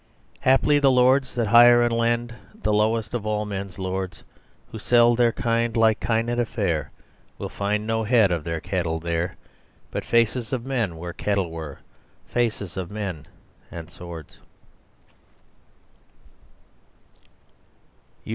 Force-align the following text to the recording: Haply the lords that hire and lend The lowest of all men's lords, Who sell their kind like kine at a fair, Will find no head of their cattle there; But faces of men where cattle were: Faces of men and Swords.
Haply 0.39 0.79
the 0.79 0.89
lords 0.89 1.35
that 1.35 1.49
hire 1.49 1.83
and 1.83 1.93
lend 1.95 2.33
The 2.55 2.73
lowest 2.73 3.13
of 3.13 3.23
all 3.27 3.45
men's 3.45 3.77
lords, 3.77 4.23
Who 4.71 4.79
sell 4.79 5.13
their 5.15 5.31
kind 5.31 5.77
like 5.77 5.99
kine 5.99 6.27
at 6.27 6.39
a 6.39 6.45
fair, 6.47 6.89
Will 7.37 7.49
find 7.49 7.85
no 7.85 8.03
head 8.03 8.31
of 8.31 8.43
their 8.43 8.59
cattle 8.59 8.99
there; 8.99 9.37
But 9.91 10.03
faces 10.03 10.53
of 10.53 10.65
men 10.65 10.97
where 10.97 11.13
cattle 11.13 11.51
were: 11.51 11.81
Faces 12.25 12.77
of 12.77 12.89
men 12.89 13.27
and 13.69 13.91
Swords. 13.91 14.39